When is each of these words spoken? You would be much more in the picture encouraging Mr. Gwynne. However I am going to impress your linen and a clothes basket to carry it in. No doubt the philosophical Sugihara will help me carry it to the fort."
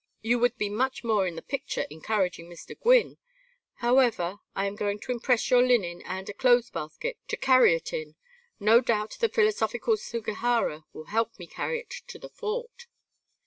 You 0.23 0.39
would 0.39 0.57
be 0.57 0.67
much 0.67 1.03
more 1.03 1.27
in 1.27 1.35
the 1.35 1.43
picture 1.43 1.85
encouraging 1.91 2.49
Mr. 2.49 2.75
Gwynne. 2.75 3.19
However 3.85 4.39
I 4.55 4.65
am 4.65 4.75
going 4.75 4.97
to 5.01 5.11
impress 5.11 5.51
your 5.51 5.61
linen 5.61 6.01
and 6.01 6.27
a 6.27 6.33
clothes 6.33 6.71
basket 6.71 7.19
to 7.27 7.37
carry 7.37 7.75
it 7.75 7.93
in. 7.93 8.15
No 8.59 8.81
doubt 8.81 9.17
the 9.19 9.29
philosophical 9.29 9.97
Sugihara 9.97 10.85
will 10.91 11.05
help 11.13 11.37
me 11.37 11.45
carry 11.45 11.77
it 11.81 11.91
to 12.07 12.17
the 12.17 12.29
fort." 12.29 12.87